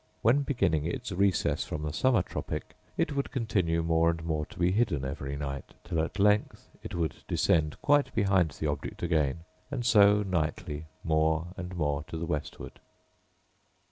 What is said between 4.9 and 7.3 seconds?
every night, till at length it would